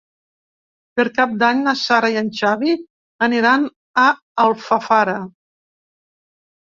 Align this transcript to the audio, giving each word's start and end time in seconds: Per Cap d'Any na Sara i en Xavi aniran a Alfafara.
Per 0.99 1.03
Cap 1.17 1.33
d'Any 1.41 1.59
na 1.65 1.73
Sara 1.81 2.07
i 2.13 2.15
en 2.21 2.31
Xavi 2.37 2.73
aniran 3.27 3.67
a 4.05 4.07
Alfafara. 4.45 5.15